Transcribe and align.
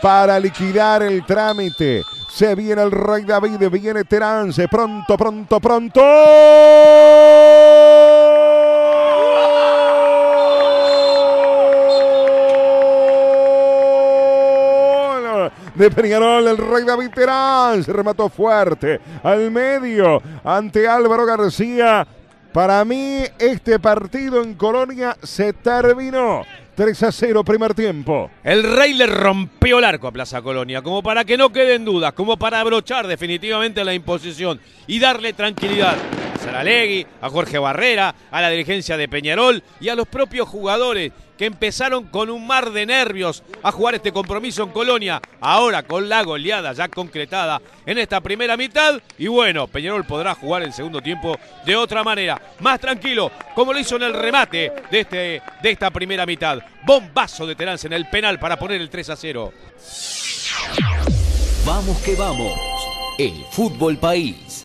para 0.00 0.38
liquidar 0.38 1.02
el 1.02 1.26
trámite. 1.26 2.04
Se 2.30 2.54
viene 2.54 2.82
el 2.82 2.92
Rey 2.92 3.24
David, 3.24 3.68
viene 3.68 4.04
Terance, 4.04 4.68
pronto, 4.68 5.16
pronto, 5.16 5.60
pronto. 5.60 6.00
de 15.74 15.90
Peñarol, 15.92 16.48
el 16.48 16.56
Rey 16.56 16.84
David 16.84 17.10
Terán 17.14 17.84
se 17.84 17.92
remató 17.92 18.28
fuerte 18.28 19.00
al 19.22 19.48
medio 19.52 20.20
ante 20.42 20.88
Álvaro 20.88 21.24
García. 21.24 22.04
Para 22.52 22.84
mí, 22.84 23.22
este 23.38 23.78
partido 23.78 24.42
en 24.42 24.54
Colonia 24.54 25.16
se 25.22 25.52
terminó. 25.52 26.42
3 26.78 27.02
a 27.02 27.10
0, 27.10 27.42
primer 27.42 27.74
tiempo. 27.74 28.30
El 28.44 28.62
Rey 28.62 28.94
le 28.94 29.08
rompió 29.08 29.80
el 29.80 29.84
arco 29.84 30.06
a 30.06 30.12
Plaza 30.12 30.42
Colonia, 30.42 30.80
como 30.80 31.02
para 31.02 31.24
que 31.24 31.36
no 31.36 31.50
queden 31.50 31.84
dudas, 31.84 32.12
como 32.12 32.36
para 32.36 32.60
abrochar 32.60 33.08
definitivamente 33.08 33.84
la 33.84 33.94
imposición 33.94 34.60
y 34.86 35.00
darle 35.00 35.32
tranquilidad 35.32 35.96
Saralegui, 36.48 37.06
a 37.20 37.28
Jorge 37.28 37.58
Barrera, 37.58 38.14
a 38.30 38.40
la 38.40 38.48
dirigencia 38.48 38.96
de 38.96 39.06
Peñarol 39.06 39.62
y 39.80 39.90
a 39.90 39.94
los 39.94 40.08
propios 40.08 40.48
jugadores 40.48 41.12
que 41.36 41.44
empezaron 41.44 42.04
con 42.04 42.30
un 42.30 42.46
mar 42.46 42.70
de 42.70 42.86
nervios 42.86 43.42
a 43.62 43.70
jugar 43.70 43.94
este 43.94 44.12
compromiso 44.12 44.62
en 44.62 44.70
Colonia, 44.70 45.20
ahora 45.40 45.82
con 45.82 46.08
la 46.08 46.22
goleada 46.24 46.72
ya 46.72 46.88
concretada 46.88 47.60
en 47.84 47.98
esta 47.98 48.20
primera 48.20 48.56
mitad. 48.56 49.00
Y 49.18 49.28
bueno, 49.28 49.68
Peñarol 49.68 50.04
podrá 50.04 50.34
jugar 50.34 50.62
el 50.62 50.72
segundo 50.72 51.02
tiempo 51.02 51.38
de 51.66 51.76
otra 51.76 52.02
manera, 52.02 52.40
más 52.60 52.80
tranquilo, 52.80 53.30
como 53.54 53.72
lo 53.72 53.78
hizo 53.78 53.96
en 53.96 54.04
el 54.04 54.14
remate 54.14 54.72
de, 54.90 55.00
este, 55.00 55.42
de 55.62 55.70
esta 55.70 55.90
primera 55.90 56.24
mitad. 56.24 56.58
Bombazo 56.84 57.46
de 57.46 57.54
Terence 57.54 57.86
en 57.86 57.92
el 57.92 58.08
penal 58.08 58.38
para 58.38 58.58
poner 58.58 58.80
el 58.80 58.88
3 58.88 59.10
a 59.10 59.16
0. 59.16 59.52
Vamos 61.66 61.98
que 61.98 62.14
vamos, 62.14 62.58
el 63.18 63.44
fútbol 63.52 63.98
país. 63.98 64.48